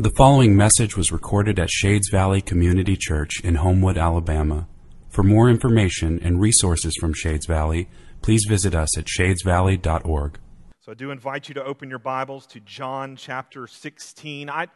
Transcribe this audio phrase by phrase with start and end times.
[0.00, 4.66] The following message was recorded at Shades Valley Community Church in Homewood, Alabama.
[5.10, 7.86] For more information and resources from Shades Valley,
[8.22, 10.38] please visit us at shadesvalley.org.
[10.80, 14.48] So I do invite you to open your Bibles to John chapter 16.
[14.48, 14.68] I,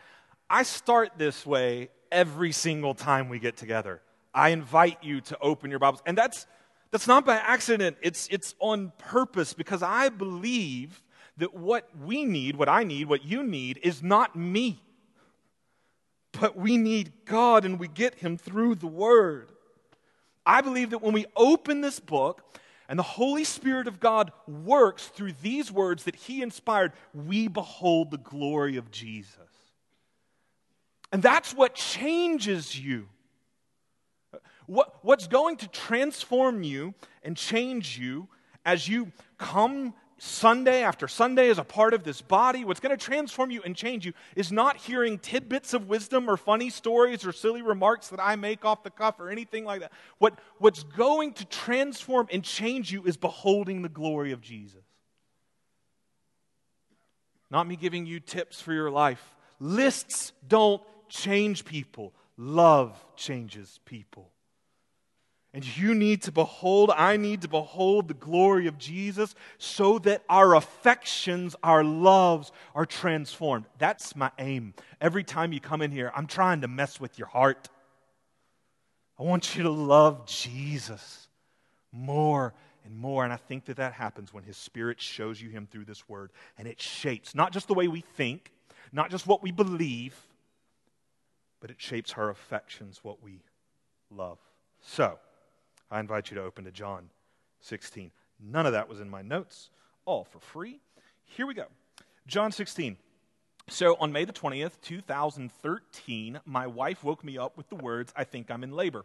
[0.50, 4.02] I start this way every single time we get together.
[4.34, 6.02] I invite you to open your Bibles.
[6.04, 6.46] And that's,
[6.90, 11.02] that's not by accident, it's, it's on purpose because I believe
[11.38, 14.82] that what we need, what I need, what you need, is not me.
[16.40, 19.50] But we need God and we get Him through the Word.
[20.46, 25.06] I believe that when we open this book and the Holy Spirit of God works
[25.06, 29.38] through these words that He inspired, we behold the glory of Jesus.
[31.12, 33.08] And that's what changes you.
[34.66, 38.28] What, what's going to transform you and change you
[38.64, 43.04] as you come Sunday after Sunday as a part of this body, what's going to
[43.04, 47.32] transform you and change you is not hearing tidbits of wisdom or funny stories or
[47.32, 49.92] silly remarks that I make off the cuff or anything like that.
[50.18, 54.84] What, what's going to transform and change you is beholding the glory of Jesus.
[57.50, 59.34] Not me giving you tips for your life.
[59.58, 64.30] Lists don't change people, love changes people.
[65.54, 70.24] And you need to behold, I need to behold the glory of Jesus so that
[70.28, 73.66] our affections, our loves are transformed.
[73.78, 74.74] That's my aim.
[75.00, 77.68] Every time you come in here, I'm trying to mess with your heart.
[79.16, 81.28] I want you to love Jesus
[81.92, 82.52] more
[82.84, 83.22] and more.
[83.22, 86.32] And I think that that happens when His Spirit shows you Him through this word.
[86.58, 88.50] And it shapes not just the way we think,
[88.92, 90.16] not just what we believe,
[91.60, 93.44] but it shapes our affections, what we
[94.10, 94.38] love.
[94.80, 95.20] So,
[95.94, 97.08] I invite you to open to John
[97.60, 98.10] 16.
[98.40, 99.70] None of that was in my notes,
[100.04, 100.80] all for free.
[101.24, 101.66] Here we go.
[102.26, 102.96] John 16.
[103.68, 108.24] So on May the 20th, 2013, my wife woke me up with the words, I
[108.24, 109.04] think I'm in labor.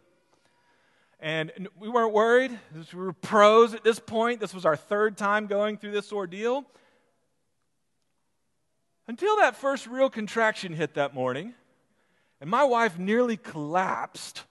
[1.20, 2.58] And we weren't worried.
[2.74, 4.40] We were pros at this point.
[4.40, 6.64] This was our third time going through this ordeal.
[9.06, 11.54] Until that first real contraction hit that morning,
[12.40, 14.42] and my wife nearly collapsed.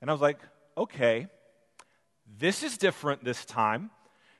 [0.00, 0.38] And I was like,
[0.78, 1.28] okay,
[2.38, 3.90] this is different this time.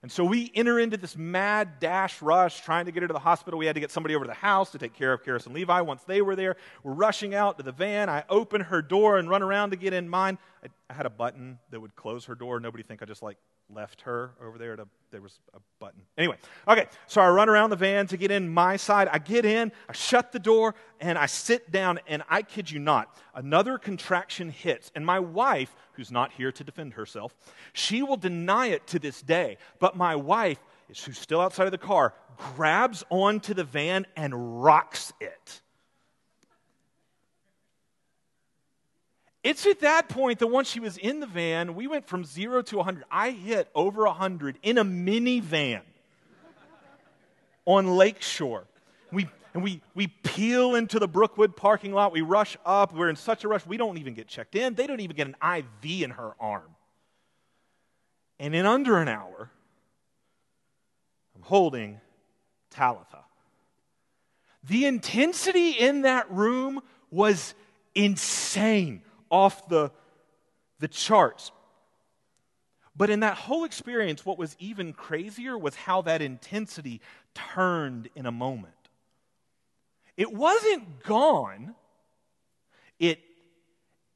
[0.03, 3.19] And so we enter into this mad dash rush trying to get her to the
[3.19, 3.59] hospital.
[3.59, 5.55] We had to get somebody over to the house to take care of Karis and
[5.55, 5.81] Levi.
[5.81, 8.09] Once they were there, we're rushing out to the van.
[8.09, 10.39] I open her door and run around to get in mine.
[10.63, 12.61] I, I had a button that would close her door.
[12.61, 14.77] Nobody think I just like left her over there.
[15.11, 16.03] There was a button.
[16.19, 16.37] Anyway,
[16.69, 19.09] okay, so I run around the van to get in my side.
[19.11, 22.79] I get in, I shut the door, and I sit down, and I kid you
[22.79, 24.91] not, another contraction hits.
[24.95, 27.35] And my wife, who's not here to defend herself,
[27.73, 29.59] she will deny it to this day.
[29.79, 32.15] But my wife, who's still outside of the car,
[32.55, 35.63] grabs onto the van and rocks it.
[39.47, 42.63] It's at that point that once she was in the van, we went from zero
[42.63, 43.05] to 100.
[43.13, 45.83] I hit over 100 in a minivan
[47.65, 48.67] on Lakeshore.
[49.13, 52.11] We, and we, we peel into the Brookwood parking lot.
[52.11, 52.93] We rush up.
[52.93, 53.65] We're in such a rush.
[53.65, 54.75] We don't even get checked in.
[54.75, 56.75] They don't even get an IV in her arm.
[58.41, 59.49] And in under an hour,
[61.37, 62.01] I'm holding
[62.71, 63.23] Talitha.
[64.65, 67.55] The intensity in that room was
[67.95, 69.91] insane off the,
[70.79, 71.51] the charts.
[72.97, 77.01] But in that whole experience, what was even crazier was how that intensity
[77.35, 78.73] turned in a moment.
[80.17, 81.75] It wasn't gone,
[82.99, 83.21] it,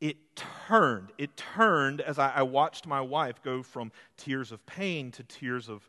[0.00, 1.10] it turned.
[1.18, 5.68] It turned as I, I watched my wife go from tears of pain to tears
[5.68, 5.88] of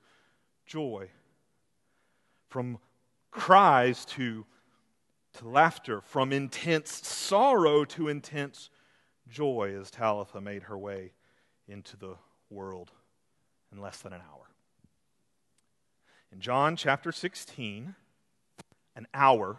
[0.66, 1.10] joy,
[2.50, 2.78] from
[3.32, 4.46] cries to,
[5.34, 8.70] to laughter, from intense sorrow to intense
[9.32, 11.14] joy as Talitha made her way
[11.68, 12.16] into the
[12.50, 12.92] world
[13.72, 14.50] in less than an hour.
[16.32, 17.96] In John chapter 16,
[18.96, 19.58] an hour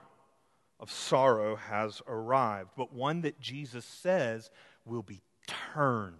[0.79, 4.51] of sorrow has arrived, but one that Jesus says
[4.85, 6.17] will be turned.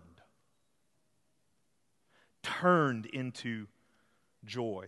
[2.43, 3.67] Turned into
[4.45, 4.87] joy.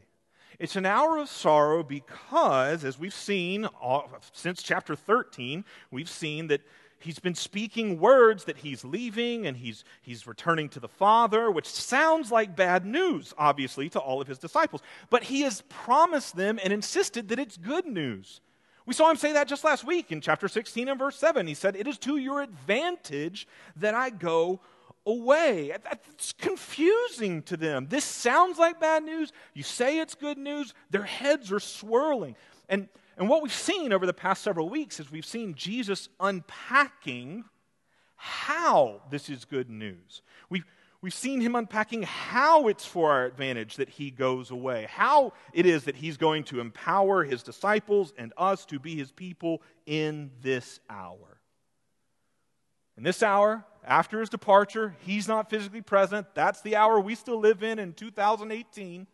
[0.58, 4.02] It's an hour of sorrow because, as we've seen uh,
[4.32, 6.60] since chapter 13, we've seen that
[7.04, 11.66] he's been speaking words that he's leaving and he's, he's returning to the Father, which
[11.66, 14.82] sounds like bad news, obviously, to all of his disciples.
[15.10, 18.40] But he has promised them and insisted that it's good news.
[18.86, 21.46] We saw him say that just last week in chapter 16 and verse 7.
[21.46, 23.46] He said, It is to your advantage
[23.76, 24.60] that I go
[25.06, 25.74] away.
[25.84, 27.86] That's confusing to them.
[27.88, 29.32] This sounds like bad news.
[29.54, 30.74] You say it's good news.
[30.90, 32.36] Their heads are swirling.
[32.68, 37.44] And and what we've seen over the past several weeks is we've seen Jesus unpacking
[38.16, 40.22] how this is good news.
[40.48, 40.64] We've,
[41.00, 45.66] we've seen him unpacking how it's for our advantage that he goes away, how it
[45.66, 50.30] is that he's going to empower his disciples and us to be his people in
[50.42, 51.40] this hour.
[52.96, 56.26] In this hour, after his departure, he's not physically present.
[56.34, 59.06] That's the hour we still live in in 2018.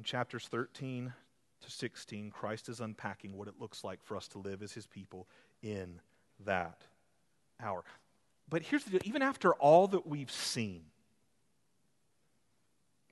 [0.00, 1.12] In chapters 13
[1.60, 4.86] to 16, Christ is unpacking what it looks like for us to live as his
[4.86, 5.28] people
[5.62, 6.00] in
[6.46, 6.80] that
[7.62, 7.84] hour.
[8.48, 10.84] But here's the deal even after all that we've seen,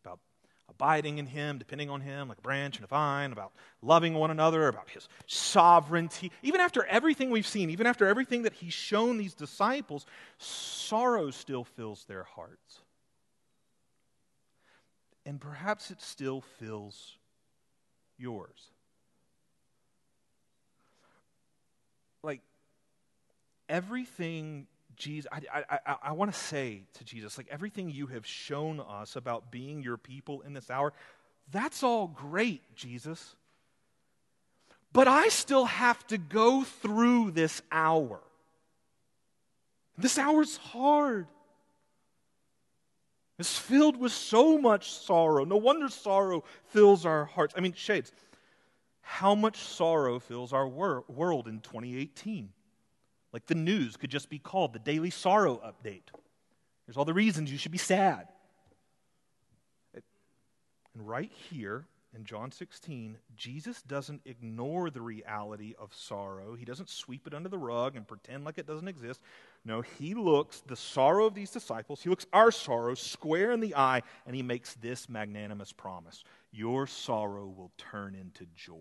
[0.03, 0.19] about
[0.71, 3.53] abiding in Him, depending on Him, like a branch and a vine, about
[3.83, 6.33] loving one another, about His sovereignty.
[6.43, 10.07] Even after everything we've seen, even after everything that He's shown these disciples,
[10.39, 12.81] sorrow still fills their hearts.
[15.29, 17.19] And perhaps it still fills
[18.17, 18.71] yours.
[22.23, 22.41] Like,
[23.69, 24.67] everything
[24.97, 28.81] Jesus, I, I, I, I want to say to Jesus, like everything you have shown
[28.81, 30.95] us about being your people in this hour,
[31.53, 33.37] that's all great, Jesus.
[34.95, 38.21] But I still have to go through this hour.
[39.99, 41.27] This hour's hard.
[43.39, 45.45] It's filled with so much sorrow.
[45.45, 47.55] No wonder sorrow fills our hearts.
[47.57, 48.11] I mean, shades,
[49.01, 52.51] how much sorrow fills our wor- world in 2018?
[53.33, 56.11] Like the news could just be called the Daily Sorrow Update.
[56.87, 58.29] There's all the reasons you should be sad.
[59.95, 60.03] And
[61.07, 66.55] right here in John 16, Jesus doesn't ignore the reality of sorrow.
[66.55, 69.21] He doesn't sweep it under the rug and pretend like it doesn't exist.
[69.69, 73.77] No, he looks the sorrow of these disciples, he looks our sorrow square in the
[73.77, 78.75] eye, and he makes this magnanimous promise Your sorrow will turn into joy.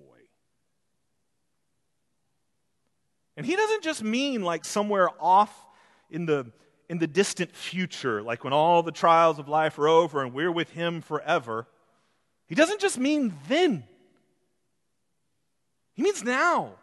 [3.36, 5.54] And he doesn't just mean like somewhere off
[6.10, 6.54] in the,
[6.88, 10.54] in the distant future, like when all the trials of life are over and we're
[10.54, 11.68] with him forever.
[12.48, 13.84] He doesn't just mean then,
[15.96, 16.76] he means now.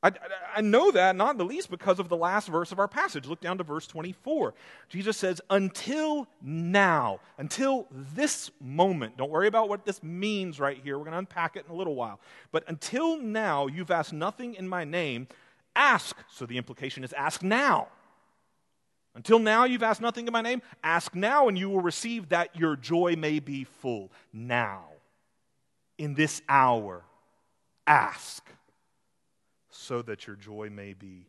[0.00, 0.12] I,
[0.54, 3.26] I, know that, not the least because of the last verse of our passage.
[3.26, 4.54] Look down to verse 24.
[4.88, 10.96] Jesus says, Until now, until this moment, don't worry about what this means right here.
[10.96, 12.20] We're going to unpack it in a little while.
[12.52, 15.26] But until now, you've asked nothing in my name.
[15.74, 16.16] Ask.
[16.30, 17.88] So the implication is ask now.
[19.16, 20.62] Until now, you've asked nothing in my name.
[20.84, 24.12] Ask now, and you will receive that your joy may be full.
[24.32, 24.84] Now,
[25.98, 27.02] in this hour,
[27.84, 28.48] ask
[29.78, 31.28] so that your joy may be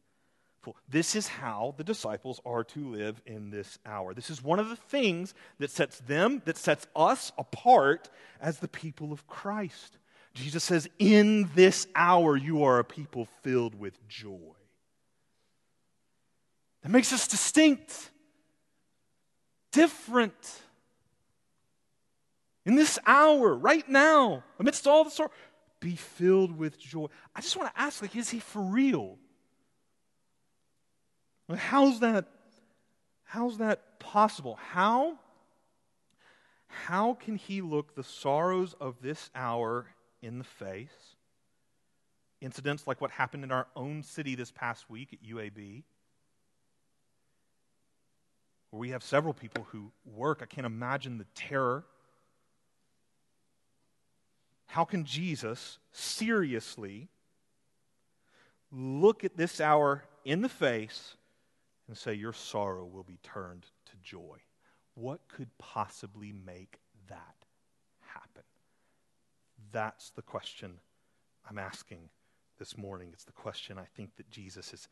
[0.61, 0.75] full.
[0.89, 4.13] This is how the disciples are to live in this hour.
[4.13, 8.09] This is one of the things that sets them, that sets us apart
[8.41, 9.97] as the people of Christ.
[10.33, 14.55] Jesus says, In this hour, you are a people filled with joy.
[16.81, 18.09] That makes us distinct,
[19.71, 20.61] different.
[22.65, 25.31] In this hour, right now, amidst all the sorrow,
[25.79, 27.07] be filled with joy.
[27.35, 29.17] I just want to ask, like, is he for real?
[31.55, 32.25] How's that?
[33.23, 34.57] How's that possible?
[34.71, 35.17] How?
[36.67, 39.87] How can he look the sorrows of this hour
[40.21, 41.15] in the face?
[42.41, 45.83] Incidents like what happened in our own city this past week at UAB,
[48.69, 50.39] where we have several people who work.
[50.42, 51.83] I can't imagine the terror
[54.69, 57.09] how can Jesus seriously
[58.71, 61.16] look at this hour in the face
[61.88, 64.38] and say, Your sorrow will be turned to joy?
[64.94, 66.78] What could possibly make
[67.09, 67.35] that
[68.02, 68.44] happen?
[69.71, 70.80] That's the question
[71.49, 72.07] I'm asking
[72.59, 73.09] this morning.
[73.11, 74.88] It's the question I think that Jesus is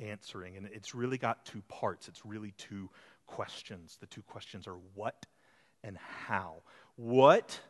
[0.00, 0.56] answering.
[0.56, 2.08] And it's really got two parts.
[2.08, 2.90] It's really two
[3.28, 3.96] questions.
[4.00, 5.24] The two questions are what
[5.84, 5.96] and
[6.26, 6.62] how.
[6.96, 7.60] What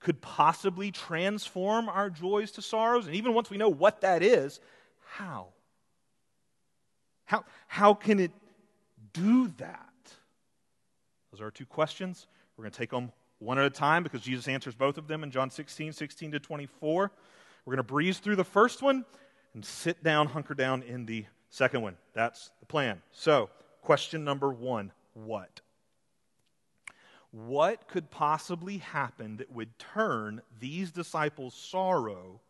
[0.00, 3.06] could possibly transform our joys to sorrows?
[3.06, 4.60] And even once we know what that is,
[5.14, 5.48] how?
[7.26, 8.32] How, how can it
[9.12, 9.86] do that?
[11.30, 12.26] Those are our two questions.
[12.56, 15.22] We're going to take them one at a time because Jesus answers both of them
[15.22, 17.10] in John 16, 16 to 24.
[17.64, 19.04] We're going to breeze through the first one
[19.54, 21.96] and sit down, hunker down in the second one.
[22.14, 23.02] That's the plan.
[23.12, 23.50] So,
[23.82, 25.60] question number one what?
[27.32, 32.40] What could possibly happen that would turn these disciples' sorrow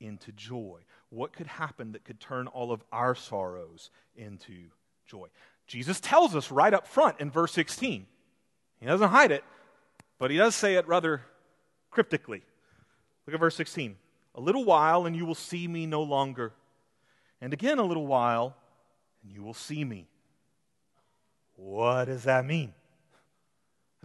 [0.00, 0.80] into joy?
[1.10, 4.54] What could happen that could turn all of our sorrows into
[5.06, 5.28] joy?
[5.66, 8.06] Jesus tells us right up front in verse 16.
[8.78, 9.42] He doesn't hide it,
[10.18, 11.22] but he does say it rather
[11.90, 12.42] cryptically.
[13.26, 13.96] Look at verse 16.
[14.36, 16.52] A little while, and you will see me no longer.
[17.40, 18.54] And again, a little while,
[19.22, 20.06] and you will see me.
[21.56, 22.74] What does that mean?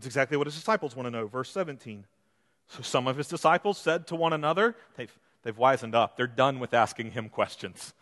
[0.01, 1.27] That's exactly what his disciples want to know.
[1.27, 2.05] Verse 17.
[2.69, 6.17] So some of his disciples said to one another, they've, they've wisened up.
[6.17, 7.93] They're done with asking him questions.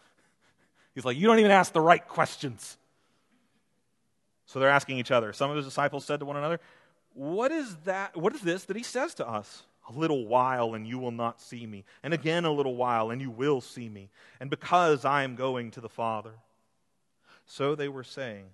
[0.96, 2.78] He's like, You don't even ask the right questions.
[4.46, 5.34] So they're asking each other.
[5.34, 6.62] Some of his disciples said to one another,
[7.16, 8.16] What is that?
[8.16, 9.64] What is this that he says to us?
[9.90, 11.84] A little while and you will not see me.
[12.02, 14.10] And again a little while and you will see me.
[14.40, 16.32] And because I am going to the Father.
[17.46, 18.46] So they were saying,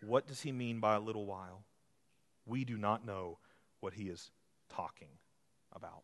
[0.00, 1.60] What does he mean by a little while?
[2.46, 3.38] We do not know
[3.80, 4.30] what he is
[4.68, 5.08] talking
[5.72, 6.02] about.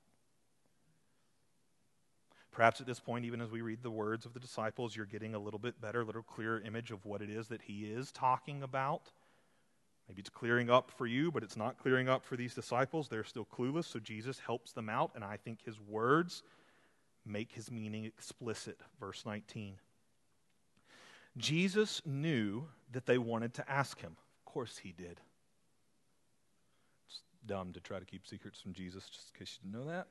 [2.53, 5.35] Perhaps at this point, even as we read the words of the disciples, you're getting
[5.35, 8.11] a little bit better, a little clearer image of what it is that he is
[8.11, 9.13] talking about.
[10.09, 13.09] Maybe it's clearing up for you, but it's not clearing up for these disciples.
[13.09, 16.43] They're still clueless, so Jesus helps them out, and I think his words
[17.25, 18.81] make his meaning explicit.
[18.99, 19.77] Verse 19.
[21.37, 24.17] Jesus knew that they wanted to ask him.
[24.45, 25.21] Of course he did
[27.47, 30.07] dumb to try to keep secrets from Jesus, just in case you didn't know that.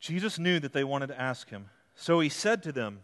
[0.00, 1.70] Jesus knew that they wanted to ask him.
[1.94, 3.00] So he said to them,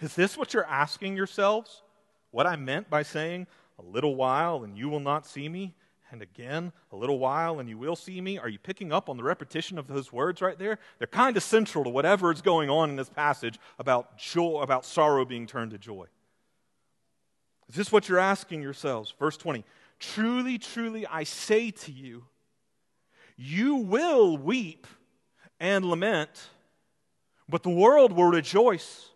[0.00, 1.82] Is this what you're asking yourselves?
[2.30, 3.46] What I meant by saying,
[3.78, 5.74] A little while and you will not see me,
[6.10, 8.38] and again, a little while and you will see me?
[8.38, 10.78] Are you picking up on the repetition of those words right there?
[10.98, 14.84] They're kind of central to whatever is going on in this passage about joy, about
[14.84, 16.06] sorrow being turned to joy.
[17.68, 19.14] Is this what you're asking yourselves?
[19.18, 19.64] Verse 20.
[20.00, 22.24] Truly, truly, I say to you,
[23.36, 24.86] you will weep
[25.60, 26.48] and lament,
[27.48, 29.10] but the world will rejoice.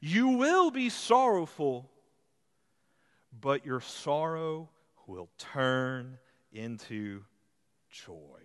[0.00, 1.88] You will be sorrowful,
[3.40, 4.68] but your sorrow
[5.06, 6.18] will turn
[6.52, 7.22] into
[7.90, 8.40] joy.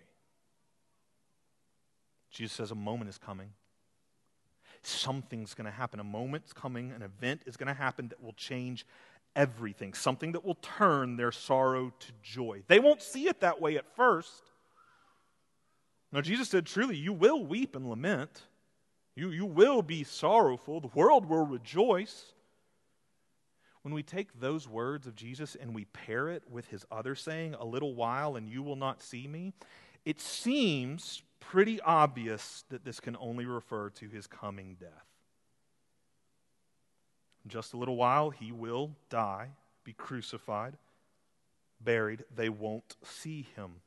[2.30, 3.50] Jesus says a moment is coming.
[4.82, 5.98] Something's going to happen.
[5.98, 6.92] A moment's coming.
[6.92, 8.84] An event is going to happen that will change
[9.36, 12.62] everything, something that will turn their sorrow to joy.
[12.66, 14.50] They won't see it that way at first.
[16.12, 18.42] Now, Jesus said, Truly, you will weep and lament.
[19.16, 20.80] You, you will be sorrowful.
[20.80, 22.32] The world will rejoice.
[23.82, 27.54] When we take those words of Jesus and we pair it with his other saying,
[27.54, 29.52] A little while and you will not see me,
[30.04, 35.13] it seems pretty obvious that this can only refer to his coming death.
[37.44, 39.50] In just a little while, he will die,
[39.84, 40.76] be crucified,
[41.80, 42.24] buried.
[42.34, 43.82] They won't see him.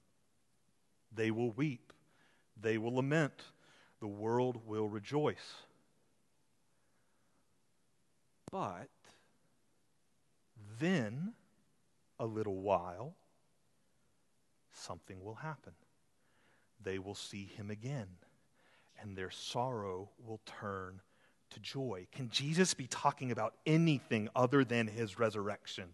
[1.13, 1.91] They will weep.
[2.59, 3.41] They will lament.
[3.99, 5.55] The world will rejoice.
[8.51, 8.89] But
[10.79, 11.33] then,
[12.19, 13.15] a little while,
[14.71, 15.73] something will happen.
[16.83, 18.07] They will see him again,
[19.01, 21.01] and their sorrow will turn
[21.51, 22.07] to joy.
[22.11, 25.85] Can Jesus be talking about anything other than his resurrection?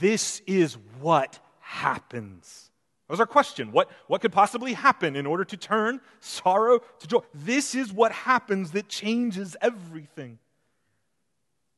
[0.00, 2.70] This is what happens.
[3.06, 3.72] That was our question.
[3.72, 7.20] What, what could possibly happen in order to turn sorrow to joy?
[7.32, 10.38] This is what happens that changes everything.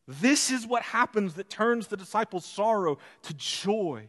[0.09, 4.09] This is what happens that turns the disciples' sorrow to joy.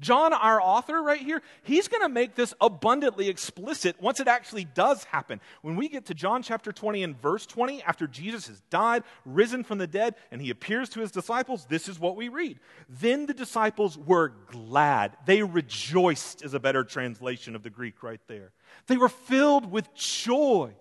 [0.00, 4.64] John, our author right here, he's going to make this abundantly explicit once it actually
[4.64, 5.40] does happen.
[5.60, 9.62] When we get to John chapter 20 and verse 20, after Jesus has died, risen
[9.62, 12.58] from the dead, and he appears to his disciples, this is what we read.
[12.88, 15.16] Then the disciples were glad.
[15.26, 18.52] They rejoiced, is a better translation of the Greek right there.
[18.86, 20.72] They were filled with joy.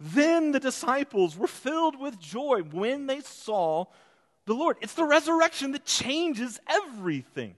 [0.00, 3.84] Then the disciples were filled with joy when they saw
[4.46, 4.76] the Lord.
[4.80, 7.54] It's the resurrection that changes everything.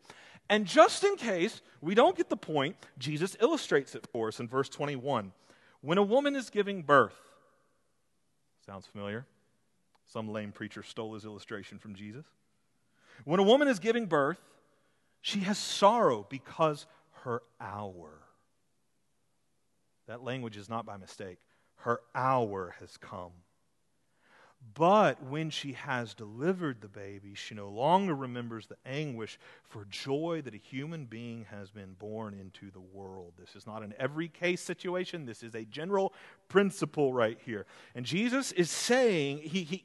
[0.48, 4.48] And just in case we don't get the point, Jesus illustrates it for us in
[4.48, 5.32] verse 21.
[5.80, 7.16] When a woman is giving birth,
[8.64, 9.26] sounds familiar?
[10.06, 12.24] Some lame preacher stole his illustration from Jesus.
[13.24, 14.38] When a woman is giving birth,
[15.20, 16.86] she has sorrow because
[17.24, 18.10] her hour.
[20.06, 21.38] That language is not by mistake.
[21.76, 23.32] Her hour has come.
[24.74, 30.42] But when she has delivered the baby, she no longer remembers the anguish for joy
[30.44, 33.32] that a human being has been born into the world.
[33.38, 35.24] This is not an every case situation.
[35.24, 36.12] This is a general
[36.48, 37.64] principle right here.
[37.94, 39.84] And Jesus is saying, he, he,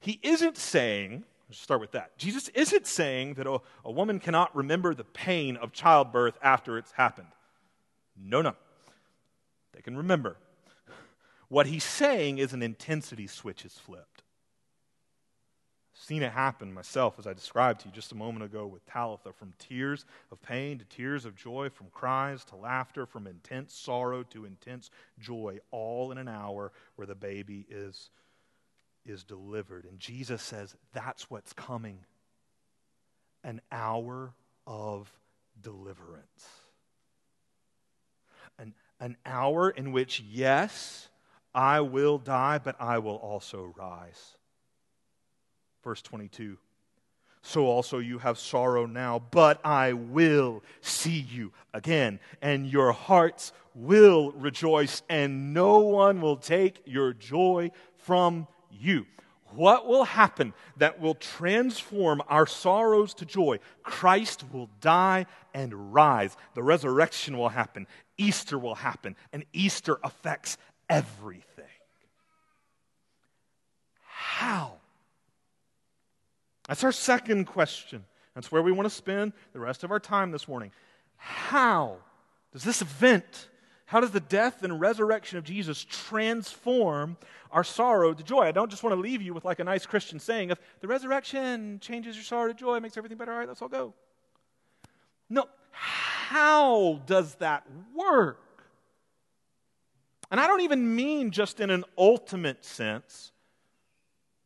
[0.00, 2.16] he isn't saying, let's start with that.
[2.18, 6.92] Jesus isn't saying that a, a woman cannot remember the pain of childbirth after it's
[6.92, 7.28] happened.
[8.20, 8.54] No, no.
[9.72, 10.36] They can remember.
[11.48, 14.22] What he's saying is an intensity switch is flipped.
[15.94, 18.84] I've seen it happen myself, as I described to you just a moment ago with
[18.86, 23.74] Talitha, from tears of pain to tears of joy, from cries to laughter, from intense
[23.74, 28.10] sorrow to intense joy, all in an hour where the baby is,
[29.06, 29.86] is delivered.
[29.86, 31.98] And Jesus says that's what's coming
[33.42, 34.34] an hour
[34.66, 35.10] of
[35.60, 36.48] deliverance.
[38.58, 41.08] An, an hour in which, yes,
[41.54, 44.36] I will die, but I will also rise.
[45.82, 46.58] Verse 22.
[47.42, 53.52] So also you have sorrow now, but I will see you again, and your hearts
[53.74, 59.06] will rejoice, and no one will take your joy from you.
[59.54, 63.60] What will happen that will transform our sorrows to joy?
[63.82, 66.36] Christ will die and rise.
[66.54, 67.86] The resurrection will happen.
[68.18, 69.16] Easter will happen.
[69.32, 70.58] And Easter affects
[70.88, 71.44] everything.
[74.02, 74.74] How?
[76.68, 78.04] That's our second question.
[78.34, 80.70] That's where we want to spend the rest of our time this morning.
[81.16, 81.96] How
[82.52, 83.48] does this event,
[83.86, 87.16] how does the death and resurrection of Jesus transform
[87.50, 88.42] our sorrow to joy?
[88.42, 90.86] I don't just want to leave you with like a nice Christian saying of the
[90.86, 93.32] resurrection changes your sorrow to joy, makes everything better.
[93.32, 93.94] All right, let's all go.
[95.28, 97.64] No, how does that
[97.94, 98.40] work?
[100.30, 103.32] And I don't even mean just in an ultimate sense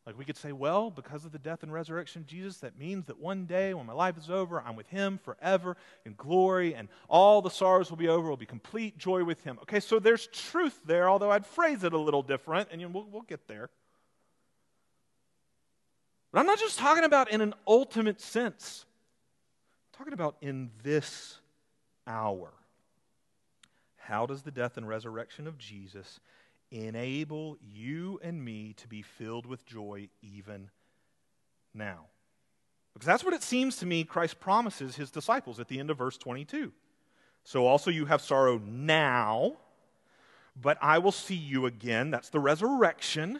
[0.05, 3.05] like we could say, well, because of the death and resurrection of Jesus, that means
[3.05, 6.89] that one day when my life is over, I'm with Him forever in glory, and
[7.07, 8.29] all the sorrows will be over.
[8.29, 9.57] Will be complete joy with Him.
[9.61, 13.21] Okay, so there's truth there, although I'd phrase it a little different, and we'll, we'll
[13.21, 13.69] get there.
[16.33, 18.85] But I'm not just talking about in an ultimate sense.
[19.93, 21.37] I'm talking about in this
[22.05, 22.51] hour.
[24.05, 26.19] How does the death and resurrection of Jesus
[26.73, 30.69] enable you and me to be filled with joy even
[31.73, 32.05] now.
[32.93, 35.97] Because that's what it seems to me Christ promises his disciples at the end of
[35.97, 36.71] verse 22.
[37.43, 39.53] So also you have sorrow now,
[40.59, 42.11] but I will see you again.
[42.11, 43.39] That's the resurrection.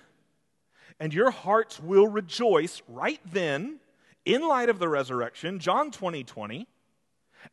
[0.99, 3.79] And your hearts will rejoice right then
[4.25, 5.59] in light of the resurrection.
[5.59, 6.67] John 20 20.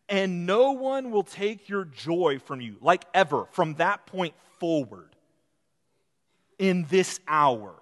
[0.09, 5.15] And no one will take your joy from you, like ever, from that point forward
[6.61, 7.75] in this hour,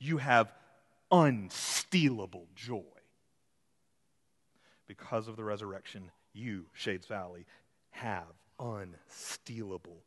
[0.00, 0.52] you have
[1.12, 2.82] unstealable joy.
[4.88, 7.46] Because of the resurrection, you, Shades Valley,
[7.90, 8.26] have
[8.58, 10.02] unstealable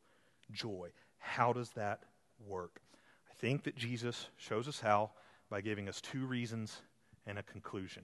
[0.52, 0.90] joy.
[1.18, 2.04] How does that
[2.46, 2.82] work?
[3.30, 5.12] I think that Jesus shows us how
[5.50, 6.82] by giving us two reasons
[7.26, 8.04] and a conclusion.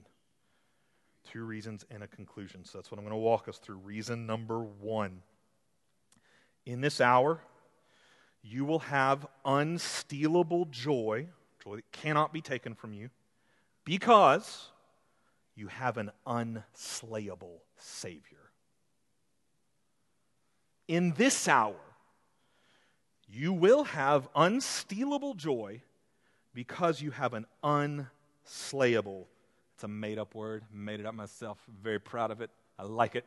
[1.24, 2.64] Two reasons and a conclusion.
[2.64, 3.76] So that's what I'm going to walk us through.
[3.76, 5.22] Reason number one.
[6.64, 7.40] In this hour,
[8.42, 11.28] you will have unstealable joy,
[11.62, 13.10] joy that cannot be taken from you,
[13.84, 14.68] because
[15.54, 18.38] you have an unslayable Savior.
[20.86, 21.76] In this hour,
[23.28, 25.82] you will have unstealable joy
[26.54, 29.26] because you have an unslayable.
[29.78, 31.56] It's a made up word, made it up myself.
[31.80, 32.50] very proud of it.
[32.80, 33.24] I like it.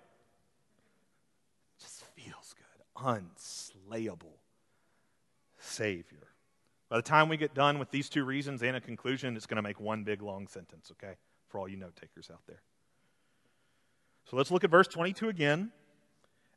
[1.79, 3.05] just feels good.
[3.05, 4.35] Unslayable
[5.57, 6.27] Savior.
[6.89, 9.55] By the time we get done with these two reasons and a conclusion, it's going
[9.55, 11.13] to make one big long sentence, okay?
[11.47, 12.61] For all you note takers out there.
[14.29, 15.71] So let's look at verse 22 again.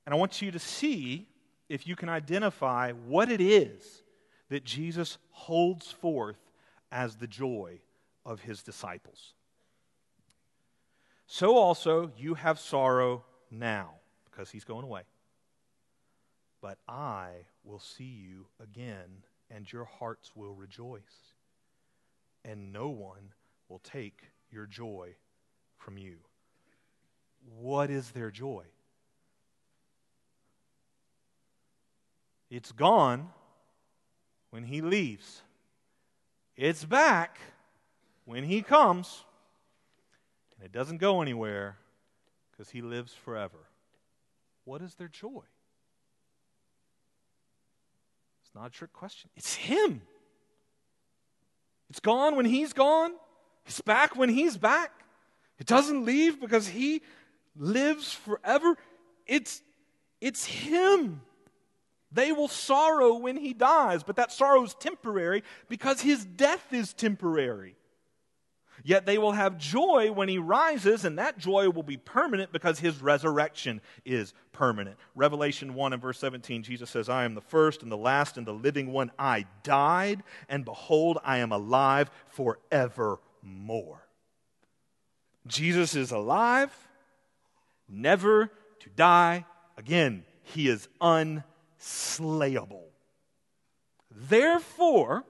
[0.06, 1.28] And I want you to see
[1.68, 4.02] if you can identify what it is
[4.48, 6.50] that Jesus holds forth
[6.90, 7.78] as the joy
[8.26, 9.34] of his disciples.
[11.26, 13.90] So also you have sorrow now,
[14.30, 15.02] because he's going away.
[16.60, 17.30] But I
[17.64, 21.34] will see you again, and your hearts will rejoice,
[22.44, 23.32] and no one
[23.68, 25.14] will take your joy
[25.76, 26.16] from you.
[27.58, 28.64] What is their joy?
[32.50, 33.30] It's gone
[34.50, 35.42] when he leaves.
[36.56, 37.38] It's back
[38.24, 39.24] when he comes.
[40.64, 41.76] It doesn't go anywhere
[42.50, 43.68] because he lives forever.
[44.64, 45.42] What is their joy?
[48.42, 49.28] It's not a trick question.
[49.36, 50.00] It's Him.
[51.90, 53.12] It's gone when He's gone,
[53.66, 54.90] it's back when He's back.
[55.58, 57.02] It doesn't leave because He
[57.56, 58.76] lives forever.
[59.26, 59.62] It's,
[60.20, 61.20] it's Him.
[62.10, 66.94] They will sorrow when He dies, but that sorrow is temporary because His death is
[66.94, 67.76] temporary.
[68.86, 72.78] Yet they will have joy when he rises, and that joy will be permanent because
[72.78, 74.98] his resurrection is permanent.
[75.14, 78.46] Revelation 1 and verse 17, Jesus says, I am the first and the last and
[78.46, 79.10] the living one.
[79.18, 84.06] I died, and behold, I am alive forevermore.
[85.46, 86.70] Jesus is alive,
[87.88, 89.46] never to die
[89.78, 90.24] again.
[90.42, 92.84] He is unslayable.
[94.10, 95.24] Therefore,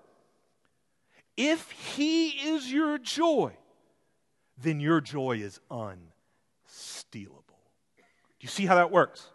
[1.36, 3.52] if he is your joy,
[4.62, 7.42] then your joy is unstealable.
[7.96, 9.28] Do you see how that works?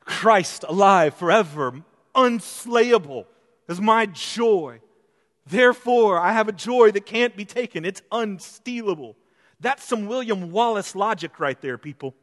[0.00, 1.82] Christ alive forever,
[2.14, 3.26] unslayable,
[3.68, 4.80] is my joy.
[5.46, 7.84] Therefore, I have a joy that can't be taken.
[7.84, 9.14] It's unstealable.
[9.60, 12.14] That's some William Wallace logic right there, people.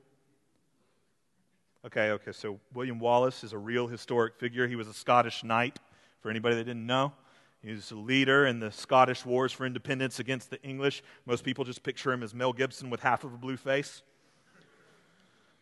[1.85, 4.67] Okay, okay, so William Wallace is a real historic figure.
[4.67, 5.79] He was a Scottish knight,
[6.21, 7.13] for anybody that didn't know.
[7.63, 11.03] He was a leader in the Scottish Wars for Independence against the English.
[11.25, 14.01] Most people just picture him as Mel Gibson with half of a blue face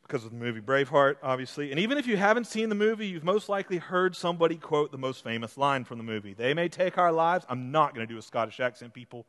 [0.10, 1.70] because of the movie Braveheart, obviously.
[1.72, 4.98] And even if you haven't seen the movie, you've most likely heard somebody quote the
[4.98, 7.46] most famous line from the movie They may take our lives.
[7.50, 9.28] I'm not going to do a Scottish accent, people.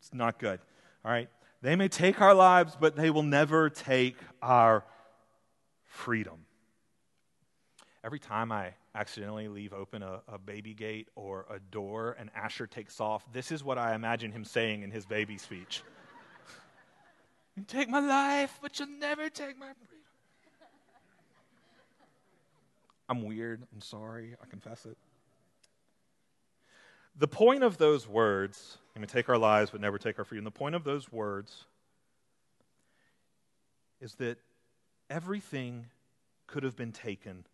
[0.00, 0.60] It's not good.
[1.04, 1.28] All right?
[1.60, 4.84] They may take our lives, but they will never take our
[5.84, 6.46] freedom.
[8.02, 12.66] Every time I accidentally leave open a, a, baby gate or a door and Asher
[12.66, 15.82] takes off, this is what I imagine him saying in his baby speech.
[17.56, 19.88] you take my life, but you'll never take my freedom.
[23.08, 23.62] I'm weird.
[23.74, 24.34] I'm sorry.
[24.42, 24.96] I confess it.
[27.18, 30.44] The point of those words, you may take our lives but never take our freedom.
[30.44, 31.64] The point of those words
[34.00, 34.38] is that
[35.10, 35.86] everything
[36.46, 37.44] could have been taken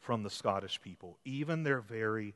[0.00, 2.34] from the Scottish people, even their very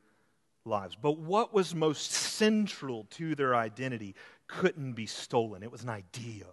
[0.65, 0.95] lives.
[0.99, 4.15] But what was most central to their identity
[4.47, 5.63] couldn't be stolen.
[5.63, 6.45] It was an idea.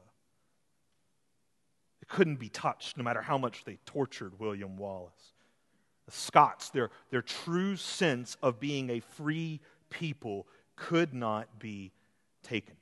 [2.00, 5.32] It couldn't be touched, no matter how much they tortured William Wallace.
[6.06, 10.46] The Scots, their, their true sense of being a free people,
[10.76, 11.92] could not be
[12.42, 12.74] taken.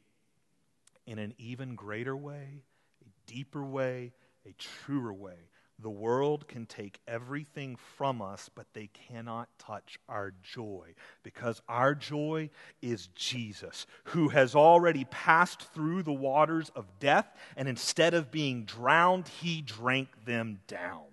[1.07, 2.63] In an even greater way,
[3.05, 4.13] a deeper way,
[4.47, 5.50] a truer way,
[5.83, 11.95] the world can take everything from us, but they cannot touch our joy because our
[11.95, 12.51] joy
[12.83, 18.65] is Jesus, who has already passed through the waters of death, and instead of being
[18.65, 21.05] drowned, he drank them down.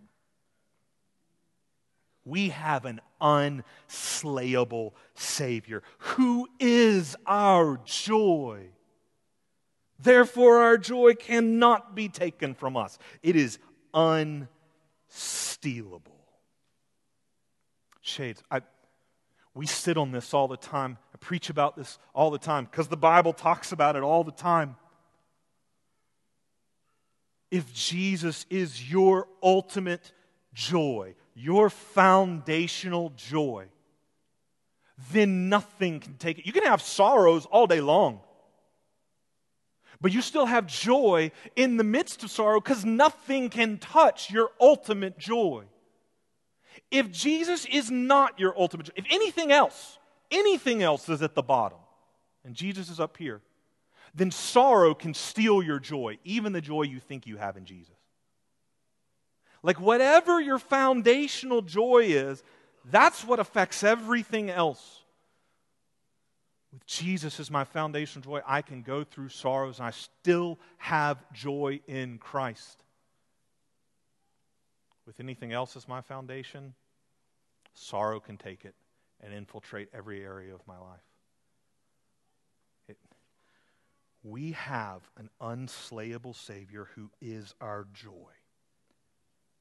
[2.26, 8.68] We have an unslayable Savior who is our joy.
[10.00, 13.00] Therefore, our joy cannot be taken from us.
[13.24, 13.60] It is
[13.94, 14.48] unslayable
[15.18, 16.02] stealable.
[18.02, 18.62] Shades, I,
[19.54, 20.98] we sit on this all the time.
[21.14, 24.32] I preach about this all the time because the Bible talks about it all the
[24.32, 24.76] time.
[27.50, 30.12] If Jesus is your ultimate
[30.54, 33.68] joy, your foundational joy,
[35.12, 36.46] then nothing can take it.
[36.46, 38.20] You can have sorrows all day long.
[40.00, 44.50] But you still have joy in the midst of sorrow because nothing can touch your
[44.62, 45.66] ultimate joy.
[46.92, 49.98] If Jesus is not your ultimate joy, if anything else,
[50.30, 51.80] anything else is at the bottom,
[52.46, 53.42] and Jesus is up here,
[54.14, 57.96] then sorrow can steal your joy, even the joy you think you have in Jesus.
[59.64, 62.44] Like whatever your foundational joy is,
[62.86, 64.97] that's what affects everything else.
[66.74, 71.24] With Jesus as my foundational joy, I can go through sorrows and I still have
[71.34, 72.84] joy in Christ.
[75.06, 76.74] With anything else as my foundation,
[77.74, 78.76] sorrow can take it
[79.22, 81.00] and infiltrate every area of my life.
[82.90, 82.98] It,
[84.24, 88.32] we have an unslayable Savior who is our joy.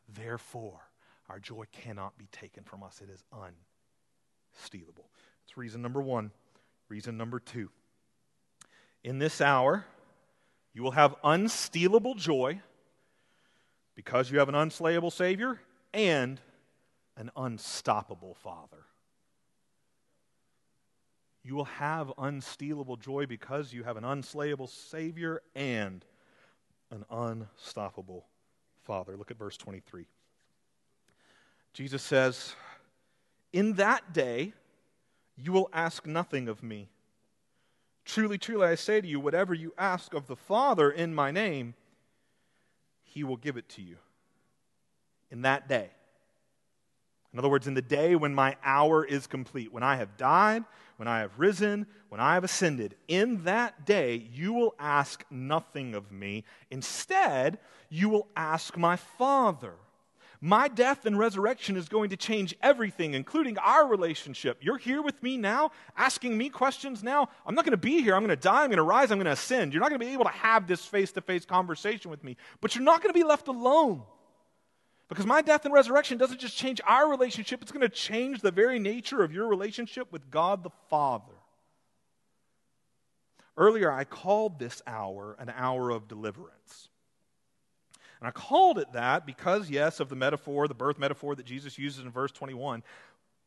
[0.09, 0.81] Therefore,
[1.29, 5.07] our joy cannot be taken from us, it is unstealable.
[5.45, 6.33] That's reason number one.
[6.89, 7.71] Reason number two
[9.03, 9.85] in this hour,
[10.75, 12.61] you will have unstealable joy
[13.95, 15.61] because you have an unslayable Savior
[15.95, 16.41] and
[17.17, 18.85] an unstoppable Father.
[21.45, 26.05] You will have unstealable joy because you have an unslayable Savior and
[26.91, 28.27] an unstoppable
[28.83, 29.17] Father.
[29.17, 30.07] Look at verse 23.
[31.73, 32.55] Jesus says,
[33.53, 34.53] In that day,
[35.37, 36.89] you will ask nothing of me.
[38.05, 41.75] Truly, truly, I say to you, whatever you ask of the Father in my name,
[43.03, 43.97] he will give it to you
[45.31, 45.91] in that day.
[47.33, 50.65] In other words, in the day when my hour is complete, when I have died,
[50.97, 55.95] when I have risen, when I have ascended, in that day you will ask nothing
[55.95, 56.45] of me.
[56.71, 57.59] Instead,
[57.91, 59.75] you will ask my Father.
[60.41, 64.59] My death and resurrection is going to change everything, including our relationship.
[64.61, 67.29] You're here with me now, asking me questions now.
[67.47, 68.15] I'm not going to be here.
[68.15, 68.63] I'm going to die.
[68.63, 69.11] I'm going to rise.
[69.11, 69.73] I'm going to ascend.
[69.73, 72.37] You're not going to be able to have this face to face conversation with me,
[72.61, 74.03] but you're not going to be left alone.
[75.09, 78.51] Because my death and resurrection doesn't just change our relationship, it's going to change the
[78.51, 81.33] very nature of your relationship with God the Father.
[83.57, 86.89] Earlier, I called this hour an hour of deliverance.
[88.21, 91.79] And I called it that because, yes, of the metaphor, the birth metaphor that Jesus
[91.79, 92.83] uses in verse 21.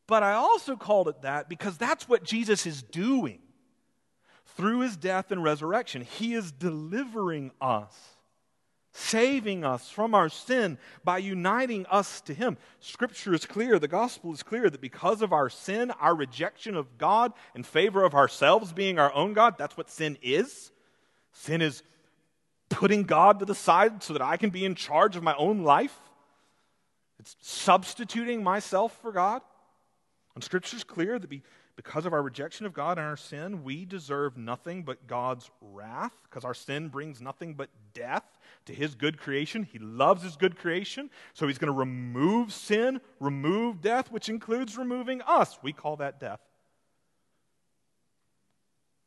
[0.06, 3.40] But I also called it that because that's what Jesus is doing
[4.56, 6.02] through his death and resurrection.
[6.02, 7.96] He is delivering us,
[8.92, 12.56] saving us from our sin by uniting us to him.
[12.80, 16.98] Scripture is clear, the gospel is clear that because of our sin, our rejection of
[16.98, 20.72] God in favor of ourselves being our own God, that's what sin is.
[21.32, 21.82] Sin is
[22.70, 25.64] putting God to the side so that I can be in charge of my own
[25.64, 25.96] life.
[27.18, 29.42] It's substituting myself for God.
[30.34, 31.30] And Scripture is clear that
[31.76, 36.14] because of our rejection of God and our sin, we deserve nothing but God's wrath,
[36.24, 38.24] because our sin brings nothing but death
[38.66, 39.64] to His good creation.
[39.64, 44.78] He loves His good creation, so He's going to remove sin, remove death, which includes
[44.78, 45.58] removing us.
[45.62, 46.40] We call that death.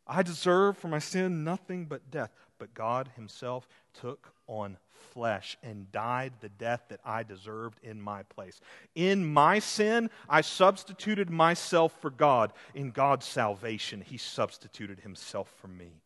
[0.05, 2.31] I deserve for my sin nothing but death.
[2.59, 4.77] But God Himself took on
[5.13, 8.59] flesh and died the death that I deserved in my place.
[8.95, 12.53] In my sin, I substituted myself for God.
[12.73, 16.01] In God's salvation, He substituted Himself for me.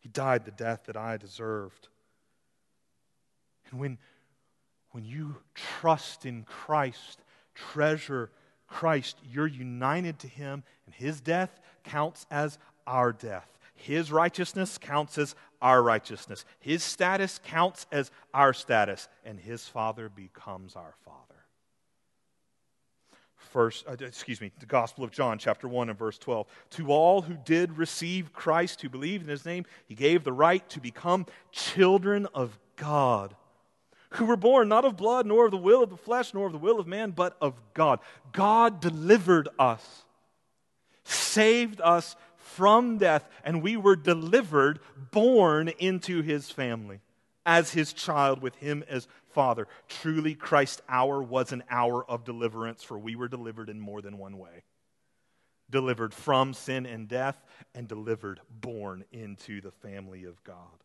[0.00, 1.88] He died the death that I deserved.
[3.70, 3.98] And when,
[4.90, 7.20] when you trust in Christ,
[7.54, 8.30] treasure
[8.72, 13.46] Christ, you're united to Him, and His death counts as our death.
[13.74, 16.44] His righteousness counts as our righteousness.
[16.58, 19.08] His status counts as our status.
[19.24, 21.18] And his Father becomes our Father.
[23.36, 26.46] First, uh, excuse me, the Gospel of John, chapter 1 and verse 12.
[26.70, 30.66] To all who did receive Christ, who believed in his name, he gave the right
[30.70, 33.34] to become children of God
[34.14, 36.52] who were born not of blood, nor of the will of the flesh, nor of
[36.52, 38.00] the will of man, but of God.
[38.32, 40.04] God delivered us,
[41.04, 47.00] saved us from death, and we were delivered, born into his family
[47.44, 49.66] as his child with him as father.
[49.88, 54.18] Truly, Christ's hour was an hour of deliverance, for we were delivered in more than
[54.18, 54.62] one way
[55.72, 57.42] delivered from sin and death,
[57.74, 60.84] and delivered, born into the family of God.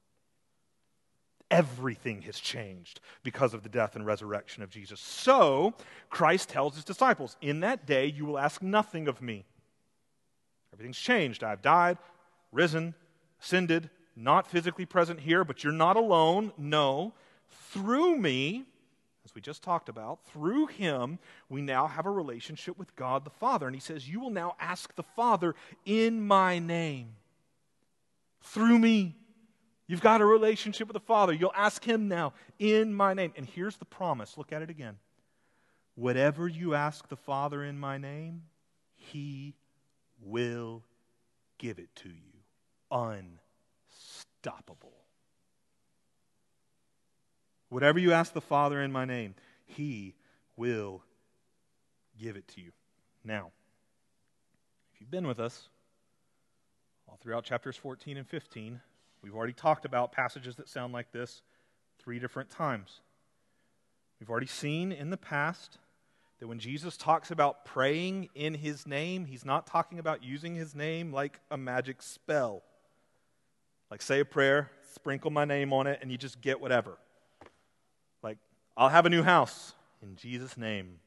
[1.49, 4.99] Everything has changed because of the death and resurrection of Jesus.
[4.99, 5.73] So,
[6.09, 9.45] Christ tells his disciples, In that day you will ask nothing of me.
[10.73, 11.43] Everything's changed.
[11.43, 11.97] I've died,
[12.51, 12.93] risen,
[13.41, 16.51] ascended, not physically present here, but you're not alone.
[16.57, 17.13] No.
[17.71, 18.65] Through me,
[19.23, 23.29] as we just talked about, through him, we now have a relationship with God the
[23.29, 23.67] Father.
[23.67, 25.55] And he says, You will now ask the Father
[25.85, 27.15] in my name.
[28.41, 29.15] Through me.
[29.87, 31.33] You've got a relationship with the Father.
[31.33, 33.33] You'll ask him now in my name.
[33.37, 34.97] And here's the promise look at it again.
[35.95, 38.43] Whatever you ask the Father in my name,
[38.95, 39.55] he
[40.21, 40.83] will
[41.57, 42.33] give it to you.
[42.91, 44.97] Unstoppable.
[47.69, 50.15] Whatever you ask the Father in my name, He
[50.55, 51.03] will
[52.19, 52.71] give it to you.
[53.23, 53.51] Now,
[54.93, 55.69] if you've been with us
[57.07, 58.79] all throughout chapters 14 and 15,
[59.21, 61.41] we've already talked about passages that sound like this
[61.99, 63.01] three different times.
[64.19, 65.77] We've already seen in the past
[66.39, 70.75] that when Jesus talks about praying in his name, he's not talking about using his
[70.75, 72.63] name like a magic spell.
[73.89, 76.97] Like, say a prayer, sprinkle my name on it, and you just get whatever.
[78.21, 78.37] Like,
[78.75, 80.99] I'll have a new house in Jesus' name.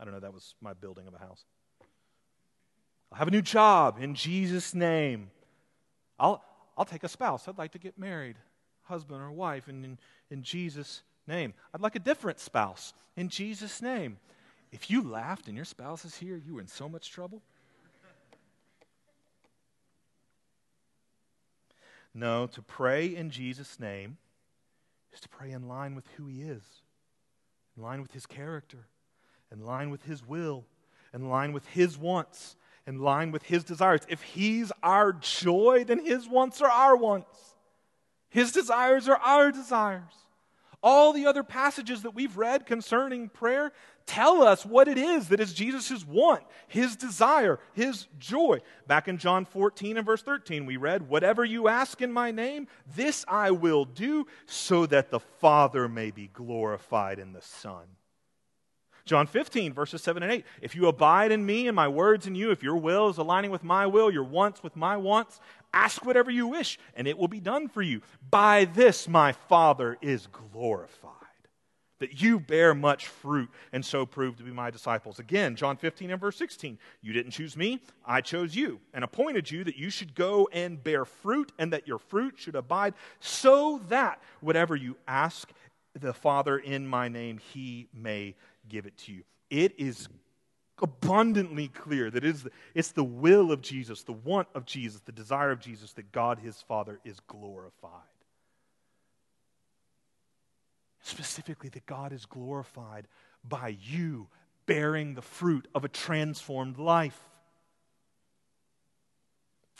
[0.00, 1.44] I don't know, that was my building of a house.
[3.12, 5.30] I'll have a new job in Jesus' name.
[6.18, 6.42] I'll,
[6.76, 7.48] I'll take a spouse.
[7.48, 8.36] I'd like to get married,
[8.82, 9.98] husband or wife, and in,
[10.30, 11.54] in Jesus' name.
[11.74, 14.18] I'd like a different spouse in Jesus' name.
[14.72, 17.42] If you laughed and your spouse is here, you were in so much trouble.
[22.14, 24.16] No, to pray in Jesus' name
[25.12, 26.62] is to pray in line with who He is,
[27.76, 28.88] in line with His character,
[29.52, 30.64] in line with His will,
[31.14, 32.56] in line with His wants,
[32.88, 34.00] in line with His desires.
[34.08, 37.54] If He's our joy, then His wants are our wants,
[38.30, 40.14] His desires are our desires.
[40.80, 43.72] All the other passages that we've read concerning prayer
[44.06, 48.60] tell us what it is that is Jesus' want, his desire, his joy.
[48.86, 52.68] Back in John 14 and verse 13, we read, Whatever you ask in my name,
[52.94, 57.84] this I will do, so that the Father may be glorified in the Son.
[59.08, 60.44] John 15, verses 7 and 8.
[60.60, 63.50] If you abide in me and my words in you, if your will is aligning
[63.50, 65.40] with my will, your wants with my wants,
[65.72, 68.02] ask whatever you wish, and it will be done for you.
[68.30, 71.14] By this my Father is glorified,
[72.00, 75.18] that you bear much fruit and so prove to be my disciples.
[75.18, 76.78] Again, John 15 and verse 16.
[77.00, 80.84] You didn't choose me, I chose you, and appointed you that you should go and
[80.84, 85.50] bear fruit, and that your fruit should abide, so that whatever you ask
[85.98, 88.36] the Father in my name, he may
[88.68, 89.22] give it to you.
[89.50, 90.08] It is
[90.82, 95.12] abundantly clear that it is, it's the will of Jesus, the want of Jesus, the
[95.12, 97.92] desire of Jesus that God his Father is glorified.
[101.00, 103.06] Specifically, that God is glorified
[103.48, 104.28] by you
[104.66, 107.18] bearing the fruit of a transformed life.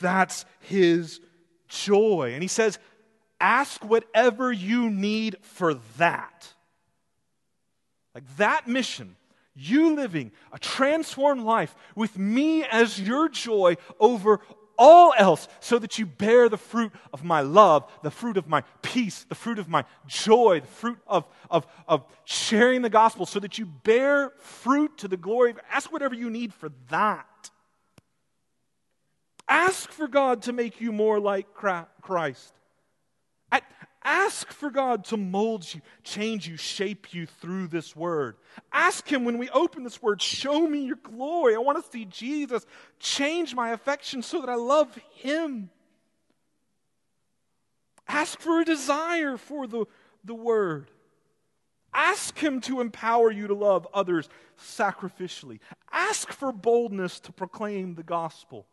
[0.00, 1.20] That's his
[1.68, 2.30] joy.
[2.32, 2.78] And he says,
[3.40, 6.52] Ask whatever you need for that.
[8.18, 9.14] Like that mission,
[9.54, 14.40] you living a transformed life with me as your joy over
[14.76, 18.62] all else, so that you bear the fruit of my love, the fruit of my
[18.82, 23.38] peace, the fruit of my joy, the fruit of, of, of sharing the gospel, so
[23.38, 25.60] that you bear fruit to the glory of.
[25.70, 27.50] Ask whatever you need for that.
[29.48, 32.52] Ask for God to make you more like Christ.
[34.10, 38.36] Ask for God to mold you, change you, shape you through this word.
[38.72, 41.54] Ask Him when we open this word, show me your glory.
[41.54, 42.64] I want to see Jesus.
[42.98, 45.68] Change my affection so that I love Him.
[48.08, 49.84] Ask for a desire for the,
[50.24, 50.90] the word.
[51.92, 55.60] Ask Him to empower you to love others sacrificially.
[55.92, 58.64] Ask for boldness to proclaim the gospel.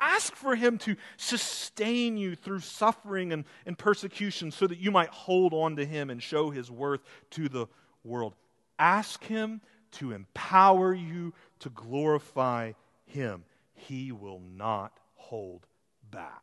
[0.00, 5.10] Ask for him to sustain you through suffering and, and persecution so that you might
[5.10, 7.66] hold on to him and show his worth to the
[8.04, 8.34] world.
[8.78, 9.60] Ask him
[9.92, 12.72] to empower you to glorify
[13.04, 13.44] him.
[13.74, 15.66] He will not hold
[16.10, 16.42] back.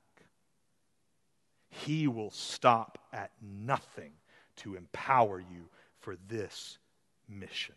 [1.69, 4.11] He will stop at nothing
[4.57, 6.77] to empower you for this
[7.27, 7.75] mission.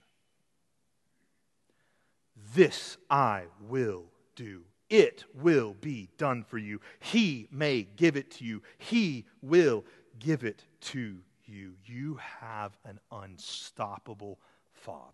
[2.54, 6.80] This I will do it will be done for you.
[6.98, 8.62] He may give it to you.
[8.76, 9.84] He will
[10.18, 11.74] give it to you.
[11.86, 14.38] You have an unstoppable
[14.72, 15.06] Father.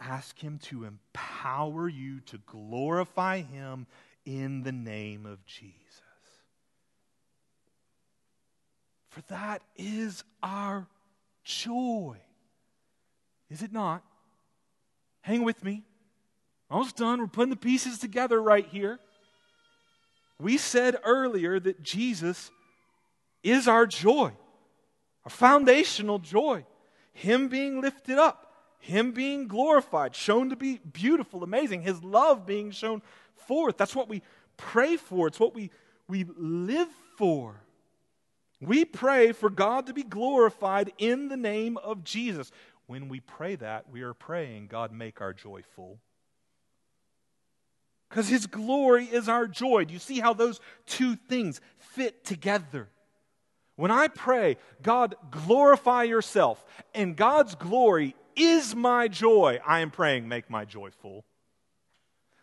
[0.00, 3.86] Ask Him to empower you to glorify Him
[4.24, 6.02] in the name of Jesus.
[9.08, 10.86] For that is our
[11.44, 12.18] joy.
[13.50, 14.02] Is it not?
[15.20, 15.84] Hang with me.
[16.74, 17.20] Almost done.
[17.20, 18.98] We're putting the pieces together right here.
[20.40, 22.50] We said earlier that Jesus
[23.44, 24.32] is our joy,
[25.24, 26.66] our foundational joy.
[27.12, 32.72] Him being lifted up, Him being glorified, shown to be beautiful, amazing, His love being
[32.72, 33.02] shown
[33.36, 33.76] forth.
[33.76, 34.20] That's what we
[34.56, 35.70] pray for, it's what we,
[36.08, 37.54] we live for.
[38.60, 42.50] We pray for God to be glorified in the name of Jesus.
[42.88, 46.00] When we pray that, we are praying, God, make our joy full
[48.08, 49.84] because His glory is our joy.
[49.84, 52.88] Do you see how those two things fit together?
[53.76, 56.64] When I pray, God, glorify yourself,
[56.94, 61.24] and God's glory is my joy, I am praying, make my joy full.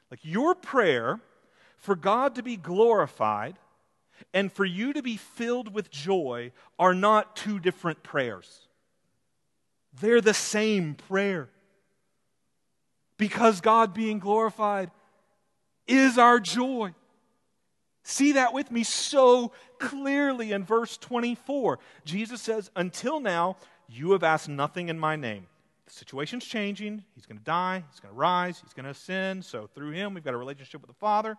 [0.10, 1.22] Like your prayer
[1.78, 3.58] for God to be glorified
[4.34, 8.68] and for you to be filled with joy are not two different prayers.
[10.00, 11.50] They're the same prayer.
[13.18, 14.92] Because God being glorified
[15.92, 16.94] is our joy.
[18.04, 21.80] See that with me so clearly in verse 24.
[22.04, 25.48] Jesus says, Until now, you have asked nothing in my name.
[25.86, 27.04] The situation's changing.
[27.14, 27.84] He's going to die.
[27.92, 28.60] He's going to rise.
[28.64, 29.46] He's going to ascend.
[29.46, 31.38] So through him, we've got a relationship with the Father.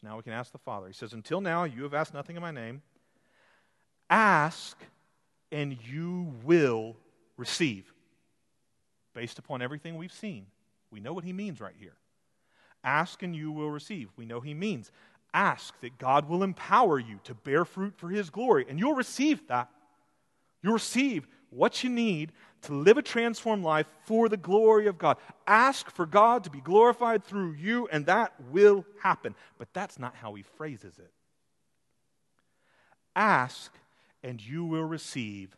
[0.00, 0.86] So now we can ask the Father.
[0.86, 2.82] He says, Until now, you have asked nothing in my name.
[4.08, 4.78] Ask,
[5.52, 6.96] and you will
[7.36, 7.92] receive.
[9.14, 10.46] Based upon everything we've seen,
[10.90, 11.96] we know what he means right here.
[12.86, 14.08] Ask and you will receive.
[14.16, 14.92] We know he means
[15.34, 19.46] ask that God will empower you to bear fruit for his glory, and you'll receive
[19.48, 19.68] that.
[20.62, 22.32] You'll receive what you need
[22.62, 25.18] to live a transformed life for the glory of God.
[25.46, 29.34] Ask for God to be glorified through you, and that will happen.
[29.58, 31.10] But that's not how he phrases it.
[33.14, 33.72] Ask,
[34.22, 35.56] and you will receive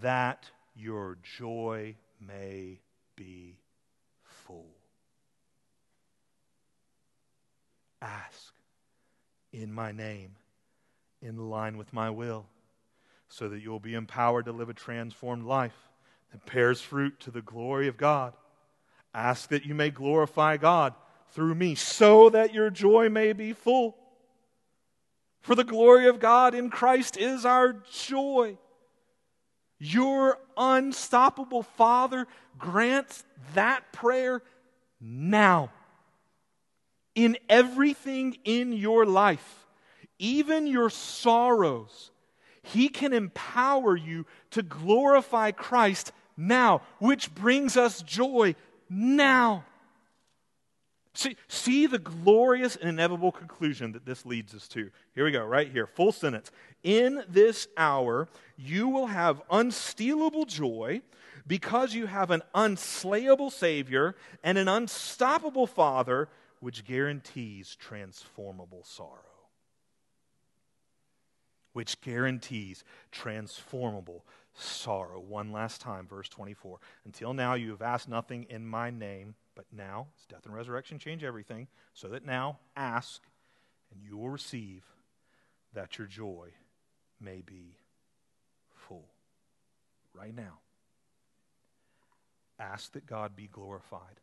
[0.00, 2.80] that your joy may
[3.16, 3.56] be
[4.22, 4.77] full.
[8.00, 8.54] Ask
[9.52, 10.36] in my name,
[11.20, 12.46] in line with my will,
[13.28, 15.76] so that you'll be empowered to live a transformed life
[16.32, 18.34] that bears fruit to the glory of God.
[19.14, 20.94] Ask that you may glorify God
[21.32, 23.96] through me, so that your joy may be full.
[25.40, 28.58] For the glory of God in Christ is our joy.
[29.78, 32.26] Your unstoppable Father
[32.58, 33.24] grants
[33.54, 34.42] that prayer
[35.00, 35.70] now.
[37.18, 39.66] In everything in your life,
[40.20, 42.12] even your sorrows,
[42.62, 48.54] He can empower you to glorify Christ now, which brings us joy
[48.88, 49.64] now.
[51.12, 54.88] See, see the glorious and inevitable conclusion that this leads us to.
[55.16, 56.52] Here we go, right here, full sentence.
[56.84, 61.02] In this hour, you will have unstealable joy
[61.48, 64.14] because you have an unslayable Savior
[64.44, 66.28] and an unstoppable Father,
[66.60, 69.22] which guarantees transformable sorrow.
[71.72, 72.82] Which guarantees
[73.12, 75.20] transformable sorrow.
[75.20, 76.78] One last time, verse 24.
[77.04, 79.34] Until now, you have asked nothing in my name.
[79.54, 83.22] But now, as death and resurrection change everything, so that now ask
[83.90, 84.84] and you will receive
[85.74, 86.48] that your joy
[87.20, 87.76] may be
[88.74, 89.08] full.
[90.14, 90.58] Right now.
[92.58, 94.20] Ask that God be glorified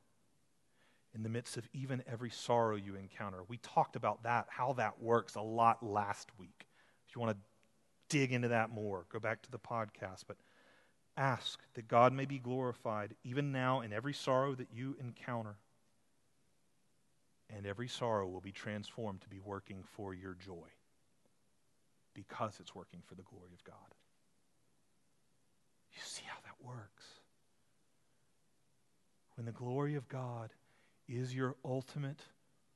[1.15, 3.39] in the midst of even every sorrow you encounter.
[3.47, 6.67] We talked about that, how that works a lot last week.
[7.07, 7.43] If you want to
[8.09, 10.25] dig into that more, go back to the podcast.
[10.27, 10.37] But
[11.17, 15.55] Ask that God may be glorified even now in every sorrow that you encounter.
[17.49, 20.67] And every sorrow will be transformed to be working for your joy
[22.13, 23.75] because it's working for the glory of God.
[25.93, 27.05] You see how that works.
[29.35, 30.51] When the glory of God
[31.07, 32.21] is your ultimate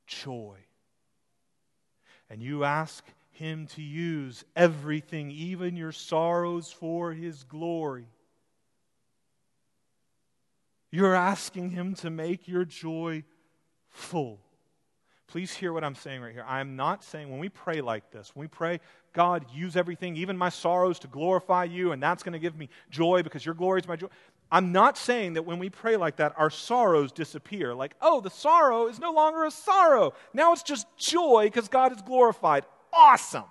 [0.06, 0.56] joy,
[2.28, 8.06] and you ask Him to use everything, even your sorrows, for His glory
[10.90, 13.24] you're asking Him to make your joy
[13.88, 14.40] full.
[15.28, 16.44] Please hear what I'm saying right here.
[16.46, 18.80] I'm not saying when we pray like this, when we pray,
[19.12, 22.68] God, use everything, even my sorrows, to glorify you, and that's going to give me
[22.90, 24.08] joy because your glory is my joy.
[24.52, 27.74] I'm not saying that when we pray like that, our sorrows disappear.
[27.74, 30.14] Like, oh, the sorrow is no longer a sorrow.
[30.34, 32.64] Now it's just joy because God is glorified.
[32.92, 33.44] Awesome.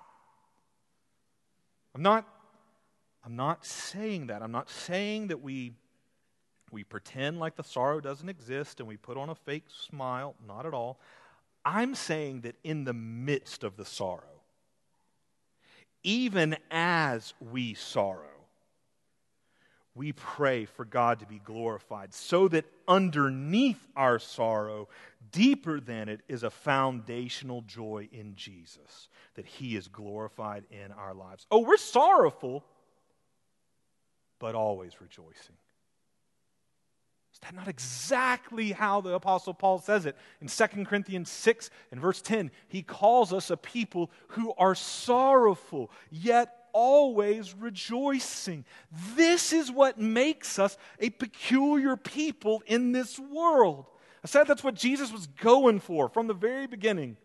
[1.95, 2.27] I'm not,
[3.25, 4.41] I'm not saying that.
[4.41, 5.73] I'm not saying that we
[6.71, 10.35] we pretend like the sorrow doesn't exist and we put on a fake smile.
[10.45, 10.99] Not at all.
[11.65, 14.43] I'm saying that in the midst of the sorrow,
[16.03, 18.38] even as we sorrow,
[19.99, 24.87] we pray for God to be glorified so that underneath our sorrow,
[25.33, 31.13] deeper than it, is a foundational joy in Jesus, that He is glorified in our
[31.13, 31.45] lives.
[31.51, 32.63] Oh, we're sorrowful,
[34.39, 35.57] but always rejoicing.
[37.33, 40.15] Is that not exactly how the Apostle Paul says it?
[40.39, 45.91] In 2 Corinthians 6 and verse 10, he calls us a people who are sorrowful,
[46.09, 48.63] yet always rejoicing.
[49.17, 53.85] This is what makes us a peculiar people in this world.
[54.23, 57.17] I said that's what Jesus was going for from the very beginning.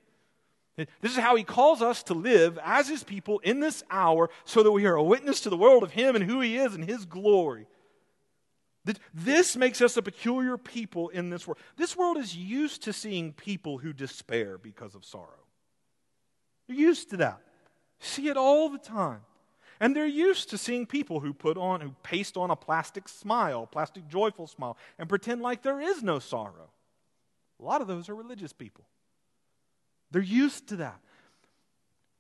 [0.76, 4.64] This is how he calls us to live as his people in this hour so
[4.64, 6.84] that we are a witness to the world of him and who he is and
[6.84, 7.68] his glory.
[9.14, 11.58] This makes us a peculiar people in this world.
[11.76, 15.46] This world is used to seeing people who despair because of sorrow.
[16.66, 17.40] They're used to that.
[18.00, 19.20] See it all the time.
[19.84, 23.66] And they're used to seeing people who put on, who paste on a plastic smile,
[23.66, 26.70] plastic joyful smile, and pretend like there is no sorrow.
[27.60, 28.86] A lot of those are religious people.
[30.10, 30.98] They're used to that.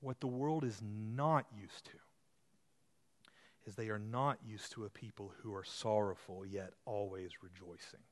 [0.02, 1.96] What the world is not used to
[3.64, 8.04] is they are not used to a people who are sorrowful yet always rejoicing.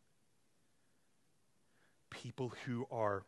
[2.08, 3.26] People who are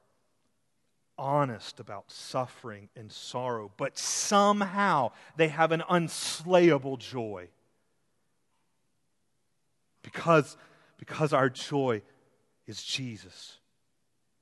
[1.17, 7.49] honest about suffering and sorrow, but somehow they have an unslayable joy.
[10.03, 10.57] Because,
[10.99, 12.03] because our joy
[12.67, 13.59] is Jesus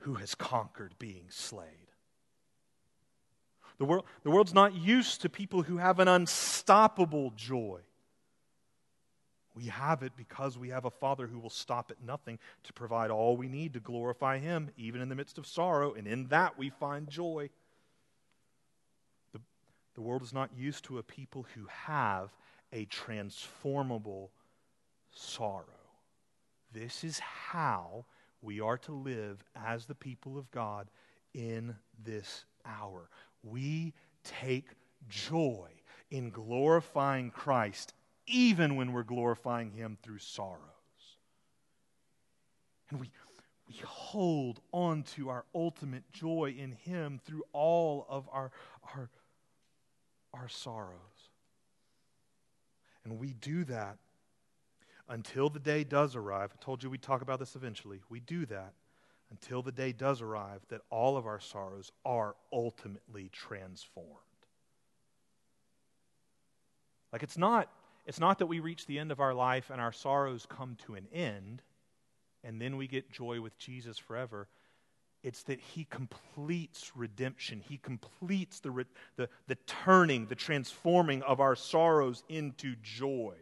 [0.00, 1.68] who has conquered being slayed.
[3.78, 7.80] The, world, the world's not used to people who have an unstoppable joy.
[9.54, 13.10] We have it because we have a Father who will stop at nothing to provide
[13.10, 16.58] all we need to glorify Him, even in the midst of sorrow, and in that
[16.58, 17.50] we find joy.
[19.32, 19.40] The,
[19.94, 22.30] The world is not used to a people who have
[22.72, 24.30] a transformable
[25.10, 25.66] sorrow.
[26.72, 28.06] This is how
[28.40, 30.88] we are to live as the people of God
[31.34, 33.08] in this hour.
[33.42, 33.92] We
[34.24, 34.68] take
[35.08, 35.68] joy
[36.10, 37.94] in glorifying Christ,
[38.26, 40.58] even when we're glorifying Him through sorrows.
[42.90, 43.10] And we,
[43.68, 48.50] we hold on to our ultimate joy in Him through all of our,
[48.94, 49.10] our,
[50.34, 50.98] our sorrows.
[53.04, 53.98] And we do that
[55.08, 56.50] until the day does arrive.
[56.54, 58.00] I told you we'd talk about this eventually.
[58.08, 58.72] We do that
[59.30, 64.08] until the day does arrive that all of our sorrows are ultimately transformed.
[67.12, 67.68] Like it's not
[68.06, 70.94] it's not that we reach the end of our life and our sorrows come to
[70.94, 71.62] an end
[72.44, 74.48] and then we get joy with Jesus forever.
[75.22, 77.60] It's that he completes redemption.
[77.60, 78.84] He completes the,
[79.16, 83.34] the, the turning, the transforming of our sorrows into joy.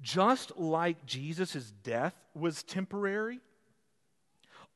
[0.00, 3.40] Just like Jesus' death was temporary,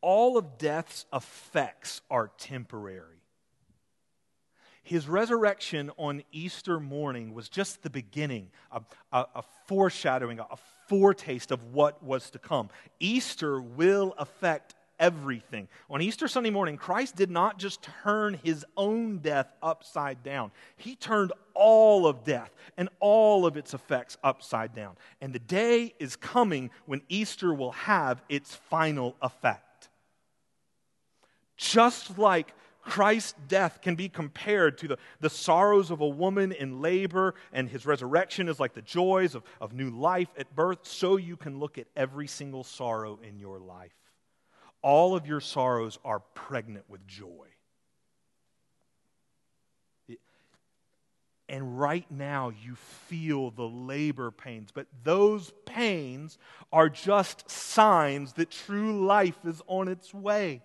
[0.01, 3.16] all of death's effects are temporary.
[4.87, 8.81] His resurrection on Easter morning was just the beginning, a,
[9.11, 10.57] a, a foreshadowing, a, a
[10.89, 12.71] foretaste of what was to come.
[13.01, 15.67] Easter will affect everything.
[15.91, 20.95] On Easter Sunday morning, Christ did not just turn his own death upside down, he
[20.95, 24.97] turned all of death and all of its effects upside down.
[25.21, 29.89] And the day is coming when Easter will have its final effect.
[31.57, 32.53] Just like
[32.87, 37.69] Christ's death can be compared to the, the sorrows of a woman in labor, and
[37.69, 41.59] his resurrection is like the joys of, of new life at birth, so you can
[41.59, 43.93] look at every single sorrow in your life
[44.87, 47.49] all of your sorrows are pregnant with joy.
[51.49, 56.39] And right now, you feel the labor pains, but those pains
[56.73, 60.63] are just signs that true life is on its way.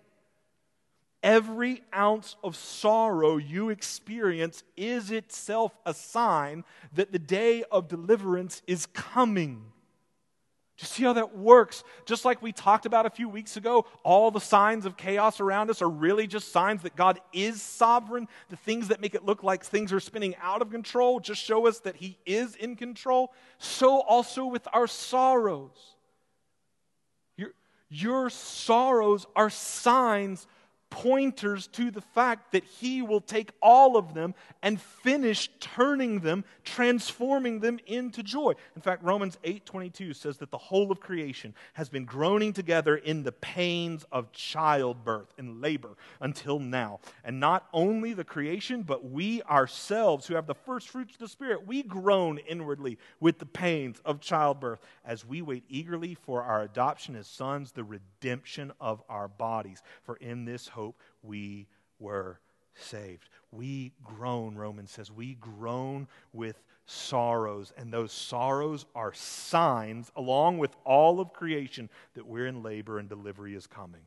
[1.22, 6.64] Every ounce of sorrow you experience is itself a sign
[6.94, 9.72] that the day of deliverance is coming.
[10.78, 11.84] Do you see how that works?
[12.06, 15.70] Just like we talked about a few weeks ago, all the signs of chaos around
[15.70, 18.26] us are really just signs that God is sovereign.
[18.48, 21.68] The things that make it look like things are spinning out of control just show
[21.68, 23.32] us that He is in control.
[23.58, 25.94] So also with our sorrows.
[27.36, 27.52] Your,
[27.90, 30.48] your sorrows are signs
[30.92, 36.44] pointers to the fact that he will take all of them and finish turning them
[36.64, 38.52] transforming them into joy.
[38.76, 43.22] In fact romans 8.22 says that the whole of creation has been groaning together in
[43.22, 47.00] the pains of childbirth and labor until now.
[47.24, 51.28] And not only the creation but we ourselves who have the first fruits of the
[51.28, 56.60] spirit we groan inwardly with the pains of childbirth as we wait eagerly for our
[56.60, 59.82] adoption as sons the redemption of our bodies.
[60.02, 61.68] For in this hope hope we
[61.98, 62.40] were
[62.74, 63.28] saved.
[63.50, 70.74] We groan, Romans says, we groan with sorrows, and those sorrows are signs, along with
[70.84, 74.02] all of creation, that we're in labor and delivery is coming.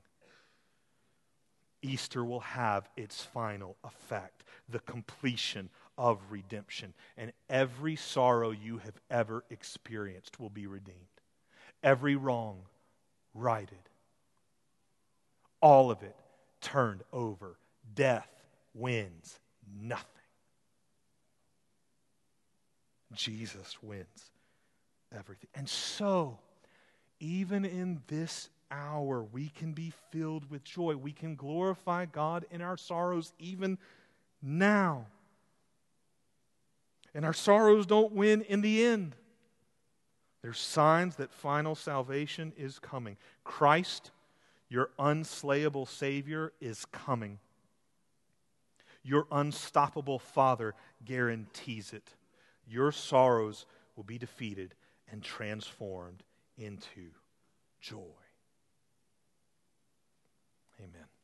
[1.81, 6.93] Easter will have its final effect, the completion of redemption.
[7.15, 10.97] And every sorrow you have ever experienced will be redeemed.
[11.83, 12.63] Every wrong,
[13.33, 13.77] righted.
[15.61, 16.15] All of it
[16.65, 17.57] turned over.
[17.93, 18.27] Death
[18.73, 19.39] wins
[19.79, 20.09] nothing.
[23.13, 24.31] Jesus wins
[25.15, 25.47] everything.
[25.53, 26.39] And so,
[27.19, 30.95] even in this hour, we can be filled with joy.
[30.95, 33.77] We can glorify God in our sorrows even
[34.41, 35.05] now.
[37.13, 39.15] And our sorrows don't win in the end.
[40.41, 43.17] There's signs that final salvation is coming.
[43.43, 44.11] Christ
[44.69, 47.39] your unslayable Savior is coming.
[49.03, 52.09] Your unstoppable Father guarantees it.
[52.67, 54.73] Your sorrows will be defeated
[55.11, 56.23] and transformed
[56.57, 57.11] into
[57.79, 57.99] joy.
[60.79, 61.14] Amen.